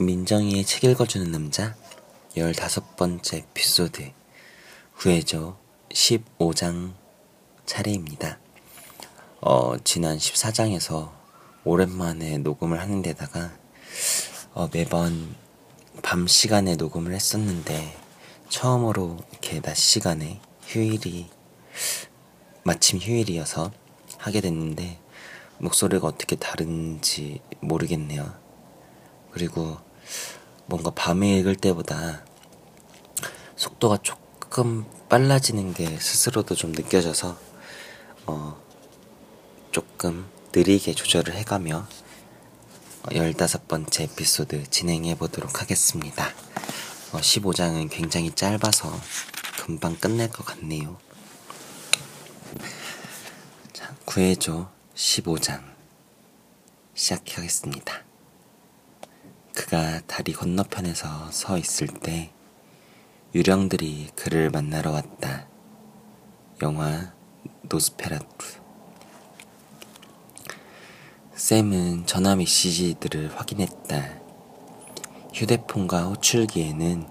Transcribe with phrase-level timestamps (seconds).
[0.00, 1.74] 민정이의 책 읽어주는 남자
[2.36, 4.12] 15번째 에피소드
[4.96, 5.56] 구해줘
[5.88, 6.92] 15장
[7.66, 8.38] 차례입니다.
[9.40, 11.10] 어, 지난 14장에서
[11.64, 13.50] 오랜만에 녹음을 하는 데다가
[14.54, 15.34] 어, 매번
[16.00, 17.96] 밤 시간에 녹음을 했었는데
[18.48, 21.28] 처음으로 이렇게 낮 시간에 휴일이
[22.62, 23.72] 마침 휴일이어서
[24.18, 25.00] 하게 됐는데
[25.58, 28.32] 목소리가 어떻게 다른지 모르겠네요.
[29.32, 29.87] 그리고
[30.66, 32.24] 뭔가 밤에 읽을 때보다
[33.56, 37.38] 속도가 조금 빨라지는 게 스스로도 좀 느껴져서
[38.26, 38.60] 어
[39.72, 41.86] 조금 느리게 조절을 해가며
[43.04, 46.28] 15번째 에피소드 진행해 보도록 하겠습니다.
[47.12, 48.92] 어 15장은 굉장히 짧아서
[49.56, 50.98] 금방 끝날 것 같네요.
[53.72, 55.62] 자, 구해줘 15장
[56.94, 58.07] 시작하겠습니다.
[59.58, 62.30] 그가 다리 건너편에서 서 있을 때
[63.34, 65.48] 유령들이 그를 만나러 왔다.
[66.62, 67.12] 영화
[67.62, 68.46] 노스페라투
[71.34, 74.20] 샘은 전화 메시지들을 확인했다.
[75.34, 77.08] 휴대폰과 호출기에는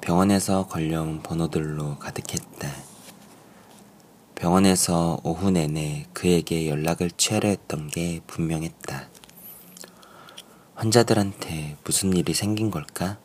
[0.00, 2.68] 병원에서 걸려온 번호들로 가득했다.
[4.34, 9.05] 병원에서 오후 내내 그에게 연락을 취하려 했던 게 분명했다.
[10.86, 13.18] 환자들한테 무슨 일이 생긴 걸까?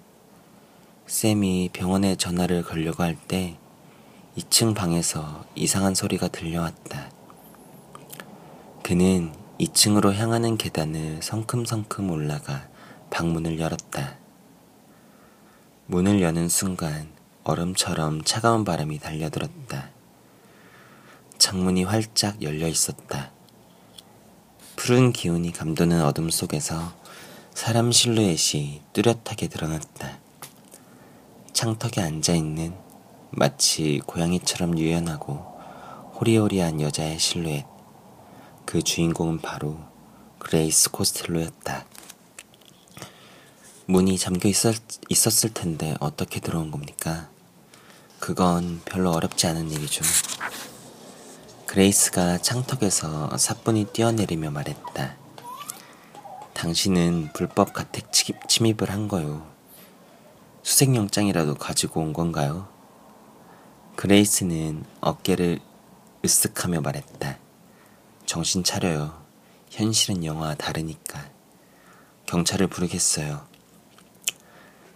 [1.06, 3.58] 쌤이 병원에 전화를 걸려고 할 때
[4.36, 7.12] 2층 방에서 이상한 소리가 들려왔다.
[8.82, 12.68] 그는 2층으로 향하는 계단을 성큼성큼 올라가
[13.12, 14.16] 방문을 열었다.
[15.86, 17.10] 문을 여는 순간
[17.44, 19.90] 얼음처럼 차가운 바람이 달려들었다.
[21.38, 23.32] 창문이 활짝 열려 있었다.
[24.76, 27.01] 푸른 기운이 감도는 어둠 속에서
[27.54, 30.20] 사람 실루엣이 뚜렷하게 드러났다.
[31.54, 32.76] 창턱에 앉아있는
[33.30, 35.34] 마치 고양이처럼 유연하고
[36.16, 37.66] 호리호리한 여자의 실루엣.
[38.66, 39.78] 그 주인공은 바로
[40.40, 41.86] 그레이스 코스텔로였다.
[43.86, 44.76] 문이 잠겨 있었,
[45.10, 47.30] 있었을 텐데 어떻게 들어온 겁니까?
[48.20, 50.04] 그건 별로 어렵지 않은 일이죠.
[51.68, 55.21] 그레이스가 창턱에서 사뿐히 뛰어내리며 말했다.
[56.62, 59.48] 당신은 불법 가택 침입을 한 거요.
[60.62, 62.68] 수색영장이라도 가지고 온 건가요?
[63.96, 65.60] 그레이스는 어깨를
[66.22, 67.40] 으쓱하며 말했다.
[68.28, 69.24] 정신 차려요.
[69.72, 71.32] 현실은 영화와 다르니까.
[72.28, 73.44] 경찰을 부르겠어요.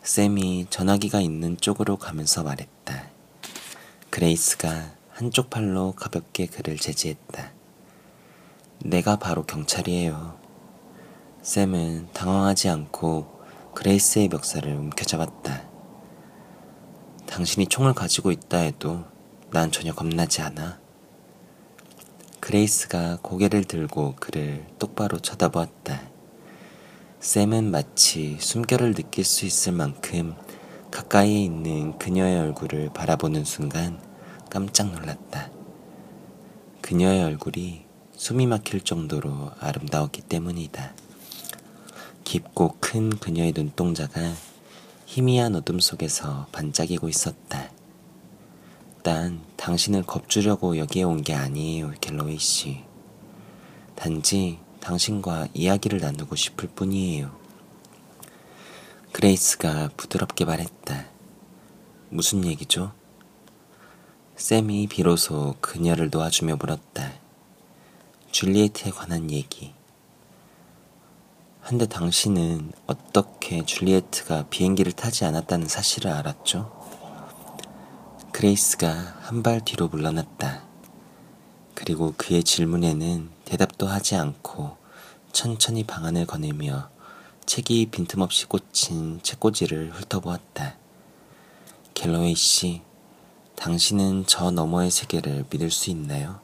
[0.04, 3.10] 샘이 전화기가 있는 쪽으로 가면서 말했다.
[4.12, 7.54] 그레이스가 한쪽 팔로 가볍게 그를 제지했다.
[8.84, 10.45] 내가 바로 경찰이에요.
[11.46, 13.28] 샘은 당황하지 않고
[13.76, 15.62] 그레이스의 멱살을 움켜잡았다.
[17.28, 19.04] 당신이 총을 가지고 있다 해도
[19.52, 20.80] 난 전혀 겁나지 않아.
[22.40, 26.10] 그레이스가 고개를 들고 그를 똑바로 쳐다보았다.
[27.20, 30.36] 샘은 마치 숨결을 느낄 수 있을 만큼
[30.90, 34.02] 가까이에 있는 그녀의 얼굴을 바라보는 순간
[34.50, 35.52] 깜짝 놀랐다.
[36.82, 41.05] 그녀의 얼굴이 숨이 막힐 정도로 아름다웠기 때문이다.
[42.26, 44.20] 깊고 큰 그녀의 눈동자가
[45.06, 47.70] 희미한 어둠 속에서 반짝이고 있었다.
[49.04, 52.84] 난 당신을 겁주려고 여기에 온 게 아니에요, 갤러웨이 씨.
[53.96, 57.32] 단지 당신과 이야기를 나누고 싶을 뿐이에요.
[59.12, 61.06] 그레이스가 부드럽게 말했다.
[62.10, 62.92] 무슨 얘기죠?
[64.36, 67.14] 샘이 비로소 그녀를 놓아주며 물었다.
[68.32, 69.75] 줄리에트에 관한 얘기.
[71.66, 76.72] 한데 당신은 어떻게 줄리에트가 비행기를 타지 않았다는 사실을 알았죠?
[78.32, 80.62] 그레이스가 한 발 뒤로 물러났다.
[81.74, 84.78] 그리고 그의 질문에는 대답도 하지 않고
[85.32, 86.90] 천천히 방안을 거닐며
[87.48, 90.76] 책이 빈틈없이 꽂힌 책꽂이를 훑어보았다.
[91.96, 92.84] 갤러웨이 씨,
[93.56, 96.42] 당신은 저 너머의 세계를 믿을 수 있나요?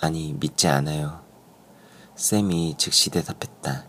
[0.00, 1.27] 아니, 믿지 않아요.
[2.18, 3.84] 샘이 즉시 대답했다.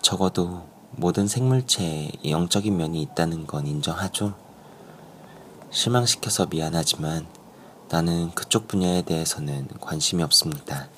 [0.00, 4.34] 적어도 모든 생물체에 영적인 면이 있다는 건 인정하죠?
[5.72, 7.26] 실망시켜서 미안하지만
[7.88, 10.88] 나는 그쪽 분야에 대해서는 관심이 없습니다.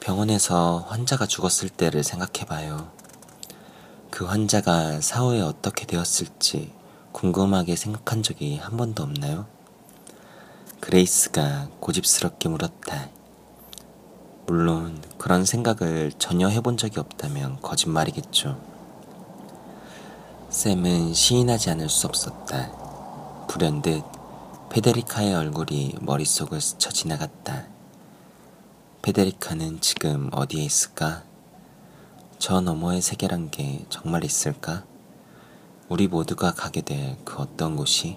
[0.00, 2.90] 병원에서 환자가 죽었을 때를 생각해봐요.
[4.10, 6.72] 그 환자가 사후에 어떻게 되었을지
[7.12, 9.46] 궁금하게 생각한 적이 한 번도 없나요?
[10.80, 13.16] 그레이스가 고집스럽게 물었다.
[14.48, 18.58] 물론 그런 생각을 전혀 해본 적이 없다면 거짓말이겠죠.
[20.48, 22.72] 샘은 시인하지 않을 수 없었다.
[23.48, 24.02] 불현듯
[24.70, 27.66] 페데리카의 얼굴이 머릿속을 스쳐 지나갔다.
[29.02, 31.24] 페데리카는 지금 어디에 있을까?
[32.38, 34.84] 저 너머의 세계란 게 정말 있을까?
[35.90, 38.16] 우리 모두가 가게 될 그 어떤 곳이?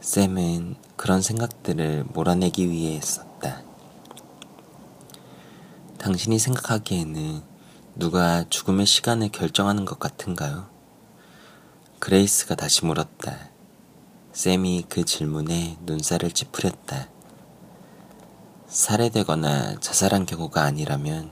[0.00, 3.62] 샘은 그런 생각들을 몰아내기 위해 했었다.
[6.02, 7.42] 당신이 생각하기에는
[7.94, 10.68] 누가 죽음의 시간을 결정하는 것 같은가요?
[12.00, 13.50] 그레이스가 다시 물었다.
[14.32, 17.08] 샘이 그 질문에 눈살을 찌푸렸다.
[18.66, 21.30] 살해되거나 자살한 경우가 아니라면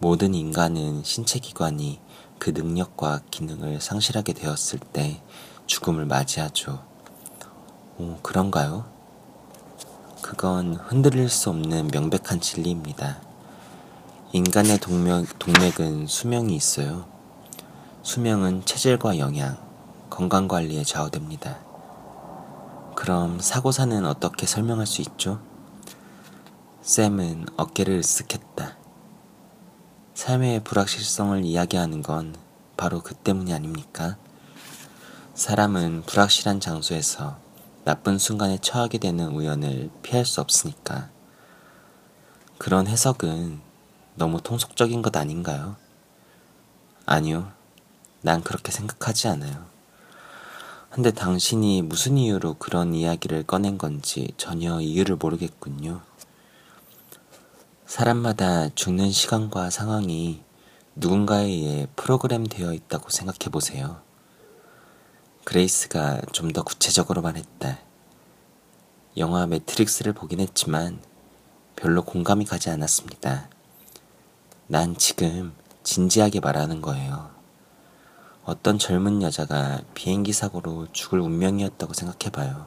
[0.00, 2.00] 모든 인간은 신체 기관이
[2.40, 5.22] 그 능력과 기능을 상실하게 되었을 때
[5.66, 6.84] 죽음을 맞이하죠.
[7.98, 8.84] 오, 그런가요?
[10.22, 13.31] 그건 흔들릴 수 없는 명백한 진리입니다.
[14.34, 17.06] 인간의 동맥, 동맥은 수명이 있어요.
[18.02, 19.58] 수명은 체질과 영양,
[20.08, 21.58] 건강관리에 좌우됩니다.
[22.96, 25.42] 그럼 사고사는 어떻게 설명할 수 있죠?
[26.80, 28.76] 샘은 어깨를 으쓱했다.
[30.14, 32.34] 삶의 불확실성을 이야기하는 건
[32.78, 34.16] 바로 그 때문이 아닙니까?
[35.34, 37.36] 사람은 불확실한 장소에서
[37.84, 41.10] 나쁜 순간에 처하게 되는 우연을 피할 수 없으니까.
[42.56, 43.71] 그런 해석은
[44.14, 45.76] 너무 통속적인 것 아닌가요?
[47.06, 47.52] 아니요.
[48.20, 49.66] 난 그렇게 생각하지 않아요.
[50.90, 56.02] 근데 당신이 무슨 이유로 그런 이야기를 꺼낸 건지 전혀 이유를 모르겠군요.
[57.86, 60.42] 사람마다 죽는 시간과 상황이
[60.94, 64.02] 누군가에 의해 프로그램 되어 있다고 생각해 보세요.
[65.44, 67.78] 그레이스가 좀 더 구체적으로 말했다.
[69.16, 71.00] 영화 매트릭스를 보긴 했지만
[71.76, 73.48] 별로 공감이 가지 않았습니다.
[74.68, 77.30] 난 지금 진지하게 말하는 거예요.
[78.44, 82.66] 어떤 젊은 여자가 비행기 사고로 죽을 운명이었다고 생각해봐요.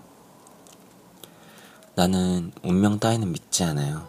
[1.95, 4.07] 나는 운명 따위는 믿지 않아요.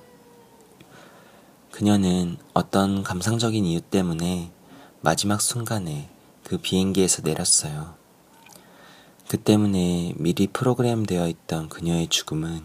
[1.70, 4.50] 그녀는 어떤 감상적인 이유 때문에
[5.00, 6.08] 마지막 순간에
[6.42, 7.94] 그 비행기에서 내렸어요.
[9.28, 12.64] 그 때문에 미리 프로그램 되어 있던 그녀의 죽음은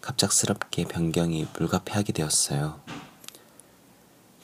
[0.00, 2.80] 갑작스럽게 변경이 불가피하게 되었어요.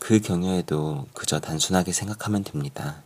[0.02, 3.04] 그 경우에도 그저 단순하게 생각하면 됩니다.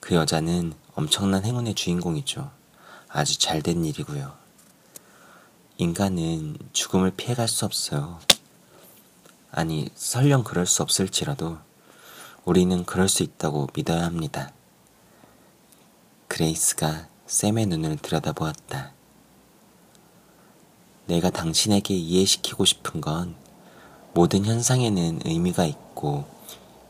[0.00, 2.50] 그 여자는 엄청난 행운의 주인공이죠.
[3.08, 4.32] 아주 잘된 일이고요.
[5.76, 8.18] 인간은 죽음을 피해갈 수 없어요.
[9.52, 11.58] 아니, 설령 그럴 수 없을지라도
[12.44, 14.52] 우리는 그럴 수 있다고 믿어야 합니다.
[16.26, 18.92] 그레이스가 샘의 눈을 들여다보았다.
[21.06, 23.40] 내가 당신에게 이해시키고 싶은 건
[24.14, 26.26] 모든 현상에는 의미가 있고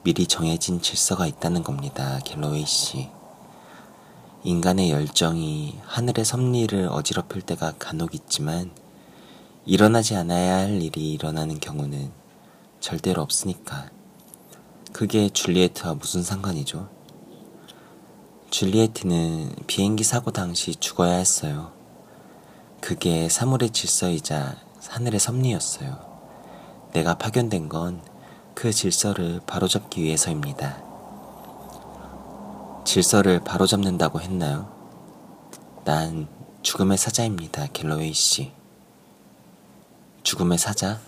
[0.02, 3.10] 미리 정해진 질서가 있다는 겁니다, 갤러웨이 씨.
[4.42, 8.72] 인간의 열정이 하늘의 섭리를 어지럽힐 때가 간혹 있지만
[9.64, 12.10] 일어나지 않아야 할 일이 일어나는 경우는
[12.80, 13.90] 절대로 없으니까.
[14.92, 16.88] 그게 줄리에트와 무슨 상관이죠?
[18.50, 21.72] 줄리에트는 비행기 사고 당시 죽어야 했어요.
[22.80, 24.56] 그게 사물의 질서이자
[24.88, 26.11] 하늘의 섭리였어요.
[26.92, 28.12] 내가 파견된 건
[28.54, 30.82] 그 질서를 바로잡기 위해서입니다.
[32.84, 34.70] 질서를 바로잡는다고 했나요?
[35.84, 36.28] 난
[36.62, 38.52] 죽음의 사자입니다, 갤러웨이 씨.
[40.22, 41.00] 죽음의 사자?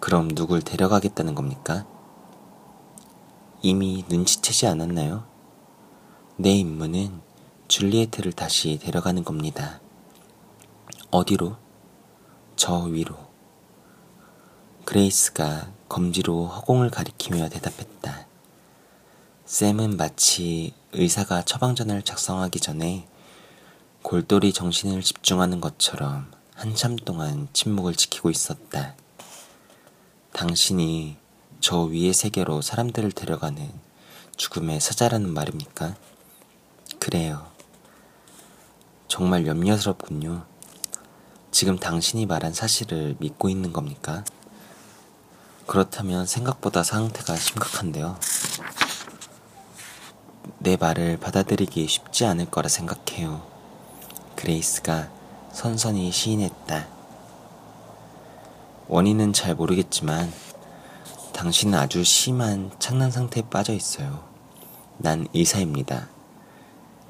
[0.00, 1.86] 그럼 누굴 데려가겠다는 겁니까?
[3.62, 5.24] 이미 눈치채지 않았나요?
[6.36, 7.20] 내 임무는
[7.68, 9.80] 줄리에트를 다시 데려가는 겁니다.
[11.10, 11.56] 어디로?
[12.56, 13.27] 저 위로.
[14.88, 18.26] 그레이스가 검지로 허공을 가리키며 대답했다.
[19.44, 23.06] 샘은 마치 의사가 처방전을 작성하기 전에
[24.00, 28.94] 골똘히 정신을 집중하는 것처럼 한참 동안 침묵을 지키고 있었다.
[30.32, 31.18] 당신이
[31.60, 33.70] 저 위의 세계로 사람들을 데려가는
[34.38, 35.96] 죽음의 사자라는 말입니까?
[36.98, 37.46] 그래요.
[39.06, 40.46] 정말 염려스럽군요.
[41.50, 44.24] 지금 당신이 말한 사실을 믿고 있는 겁니까?
[45.68, 48.18] 그렇다면 생각보다 상태가 심각한데요.
[50.60, 53.42] 내 말을 받아들이기 쉽지 않을 거라 생각해요.
[54.34, 55.10] 그레이스가
[55.52, 56.88] 선선히 시인했다.
[58.88, 60.32] 원인은 잘 모르겠지만
[61.34, 64.24] 당신은 아주 심한 착란 상태에 빠져 있어요.
[64.96, 66.08] 난 의사입니다.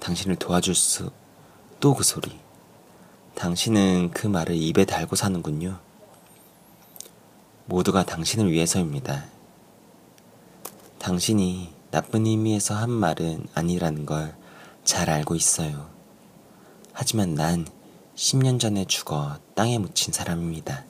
[0.01, 1.13] 당신을 도와줄 수,
[1.79, 2.41] 또 그 소리.
[3.37, 5.79] 당신은 그 말을 입에 달고 사는군요.
[7.69, 9.27] 모두가 당신을 위해서입니다.
[10.99, 14.39] 당신이 나쁜 의미에서 한 말은 아니라는 걸
[14.89, 15.91] 잘 알고 있어요.
[16.95, 17.67] 하지만 난
[18.17, 20.87] 10년 전에 죽어 땅에 묻힌 사람입니다.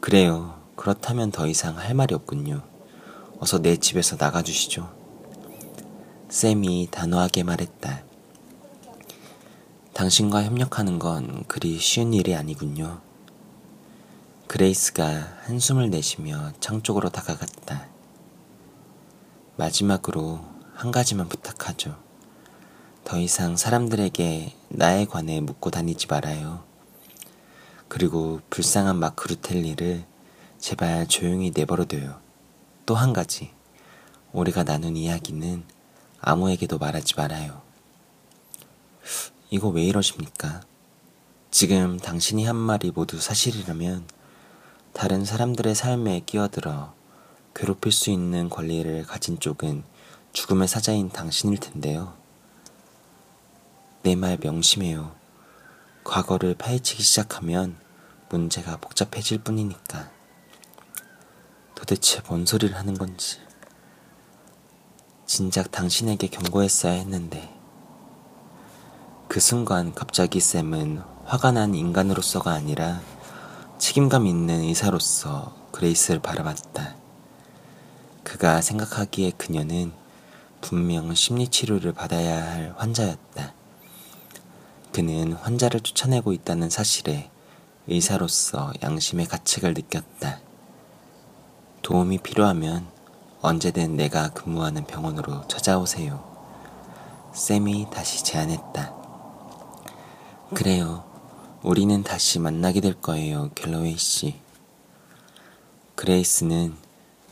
[0.00, 0.60] 그래요.
[0.76, 2.62] 그렇다면 더 이상 할 말이 없군요.
[3.40, 4.94] 어서 내 집에서 나가주시죠.
[6.28, 8.02] 쌤이 단호하게 말했다.
[9.94, 13.00] 당신과 협력하는 건 그리 쉬운 일이 아니군요.
[14.48, 17.86] 그레이스가 한숨을 내쉬며 창 쪽으로 다가갔다.
[19.56, 21.98] 마지막으로 한 가지만 부탁하죠.
[23.04, 26.64] 더 이상 사람들에게 나에 관해 묻고 다니지 말아요.
[27.88, 30.04] 그리고 불쌍한 마크루텔리를
[30.58, 32.18] 제발 조용히 내버려둬요.
[32.86, 33.50] 또 한 가지.
[34.32, 35.62] 우리가 나눈 이야기는
[36.22, 37.60] 아무에게도 말하지 말아요.
[39.50, 40.62] 이거 왜 이러십니까?
[41.50, 44.16] 지금 당신이 한 말이 모두 사실이라면
[44.98, 46.92] 다른 사람들의 삶에 끼어들어
[47.54, 49.84] 괴롭힐 수 있는 권리를 가진 쪽은
[50.32, 52.14] 죽음의 사자인 당신일 텐데요.
[54.02, 55.14] 내 말 명심해요.
[56.02, 57.76] 과거를 파헤치기 시작하면
[58.28, 60.10] 문제가 복잡해질 뿐이니까.
[61.76, 63.38] 도대체 뭔 소리를 하는 건지.
[65.26, 67.54] 진작 당신에게 경고했어야 했는데.
[69.28, 73.00] 그 순간 갑자기 샘은 화가 난 인간으로서가 아니라
[73.78, 76.96] 책임감 있는 의사로서 그레이스를 바라봤다.
[78.24, 79.92] 그가 생각하기에 그녀는
[80.60, 83.54] 분명 심리치료를 받아야 할 환자였다.
[84.92, 87.30] 그는 환자를 쫓아내고 있다는 사실에
[87.86, 90.40] 의사로서 양심의 가책을 느꼈다.
[91.82, 92.88] 도움이 필요하면
[93.40, 96.22] 언제든 내가 근무하는 병원으로 찾아오세요.
[97.32, 98.92] 쌤이 다시 제안했다.
[100.54, 101.07] 그래요.
[101.62, 104.40] 우리는 다시 만나게 될 거예요, 갤러웨이 씨.
[105.96, 106.76] 그레이스는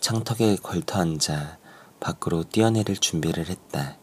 [0.00, 1.58] 창턱에 걸터 앉아
[2.00, 3.96] 밖으로 뛰어내릴 준비를 했다.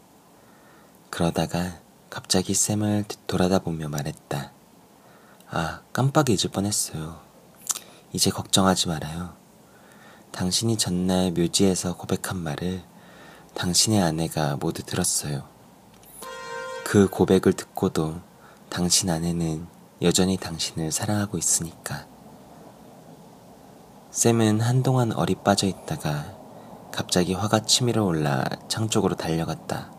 [1.10, 4.54] 그러다가 갑자기 샘을 돌아다 보며 말했다.
[5.50, 7.20] 아, 깜빡 잊을 뻔했어요.
[8.14, 9.36] 이제 걱정하지 말아요.
[10.32, 12.82] 당신이 전날 묘지에서 고백한 말을
[13.56, 15.44] 당신의 아내가 모두 들었어요.
[16.86, 18.22] 그 고백을 듣고도
[18.70, 19.73] 당신 아내는
[20.04, 22.06] 여전히 당신을 사랑하고 있으니까.
[24.12, 26.36] 샘은 한동안 어리 빠져 있다가
[26.92, 29.94] 갑자기 화가 치밀어 올라 창 쪽으로 달려갔다.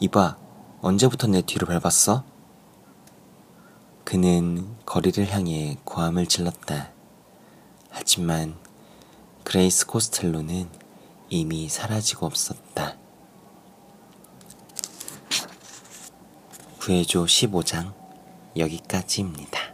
[0.00, 0.36] 이봐,
[0.82, 2.24] 언제부터 내 뒤를 밟았어?
[4.02, 6.90] 그는 거리를 향해 고함을 질렀다.
[7.90, 8.56] 하지만
[9.44, 10.68] 그레이스 코스텔로는
[11.30, 12.96] 이미 사라지고 없었다.
[16.80, 18.03] 구해줘 15장
[18.56, 19.73] 여기까지입니다.